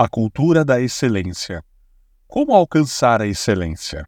[0.00, 1.60] A cultura da excelência.
[2.28, 4.04] Como alcançar a excelência?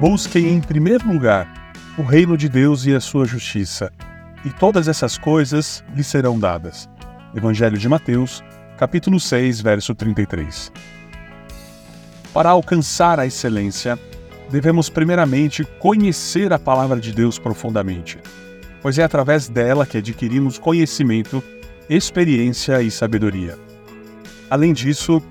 [0.00, 1.46] Busquem em primeiro lugar
[1.98, 3.92] o reino de Deus e a sua justiça,
[4.42, 6.88] e todas essas coisas lhe serão dadas.
[7.36, 8.42] Evangelho de Mateus,
[8.78, 10.72] capítulo 6, verso 33.
[12.32, 13.98] Para alcançar a excelência,
[14.50, 18.18] devemos primeiramente conhecer a palavra de Deus profundamente,
[18.80, 21.42] pois é através dela que adquirimos conhecimento,
[21.88, 23.58] experiência e sabedoria.
[24.50, 25.22] Além disso,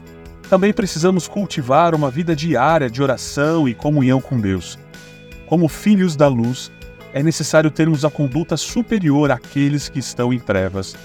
[0.50, 4.78] também precisamos cultivar uma vida diária de oração e comunhão com Deus.
[5.46, 6.72] Como filhos da luz,
[7.14, 10.96] é necessário termos a conduta superior àqueles que estão em trevas,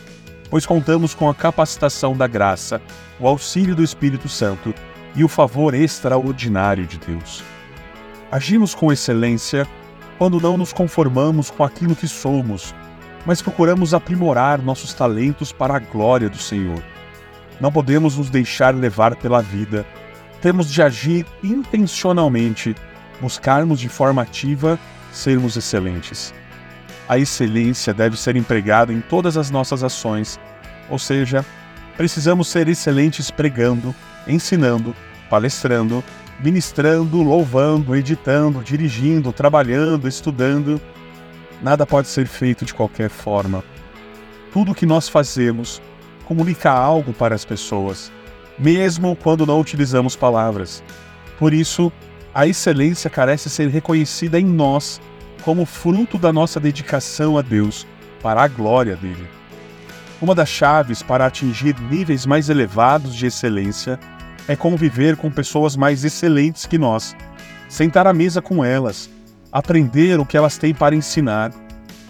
[0.50, 2.80] pois contamos com a capacitação da graça,
[3.18, 4.74] o auxílio do Espírito Santo
[5.16, 7.42] e o favor extraordinário de Deus.
[8.32, 9.68] Agimos com excelência
[10.16, 12.74] quando não nos conformamos com aquilo que somos,
[13.26, 16.82] mas procuramos aprimorar nossos talentos para a glória do Senhor.
[17.60, 19.84] Não podemos nos deixar levar pela vida.
[20.40, 22.74] Temos de agir intencionalmente,
[23.20, 24.78] buscarmos de forma ativa
[25.12, 26.32] sermos excelentes.
[27.06, 30.40] A excelência deve ser empregada em todas as nossas ações,
[30.88, 31.44] ou seja,
[31.98, 33.94] precisamos ser excelentes pregando,
[34.26, 34.96] ensinando,
[35.28, 36.02] palestrando,
[36.40, 40.80] ministrando, louvando, editando, dirigindo, trabalhando, estudando.
[41.62, 43.62] Nada pode ser feito de qualquer forma.
[44.52, 45.80] Tudo o que nós fazemos
[46.24, 48.10] comunica algo para as pessoas,
[48.58, 50.82] mesmo quando não utilizamos palavras.
[51.38, 51.92] Por isso,
[52.34, 55.00] a excelência carece ser reconhecida em nós
[55.42, 57.86] como fruto da nossa dedicação a Deus,
[58.22, 59.26] para a glória dele.
[60.20, 63.98] Uma das chaves para atingir níveis mais elevados de excelência
[64.48, 67.16] é conviver com pessoas mais excelentes que nós,
[67.68, 69.08] sentar à mesa com elas,
[69.50, 71.52] aprender o que elas têm para ensinar,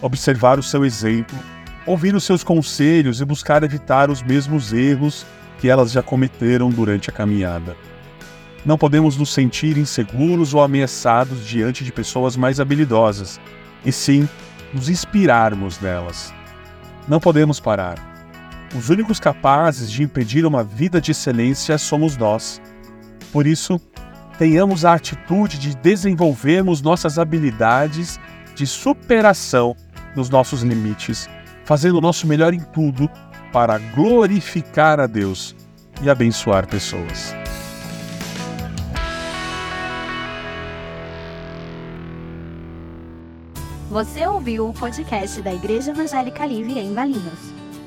[0.01, 1.39] observar o seu exemplo,
[1.87, 5.27] ouvir os seus conselhos e buscar evitar os mesmos erros
[5.61, 7.77] que elas já cometeram durante a caminhada.
[8.65, 13.41] Não podemos nos sentir inseguros ou ameaçados diante de pessoas mais habilidosas,
[13.85, 14.29] e sim
[14.73, 16.33] nos inspirarmos nelas.
[17.09, 18.12] Não podemos parar
[18.75, 22.61] os únicos capazes de impedir uma vida de excelência somos nós.
[23.31, 23.81] Por isso,
[24.39, 28.19] tenhamos a atitude de desenvolvermos nossas habilidades
[28.55, 29.77] de superação
[30.17, 31.29] nos nossos limites,
[31.65, 33.11] fazendo o nosso melhor em tudo
[33.53, 35.55] para glorificar a Deus
[36.01, 37.35] e abençoar pessoas.
[43.91, 47.62] Você ouviu o podcast da Igreja Evangélica Livre em Valinhos.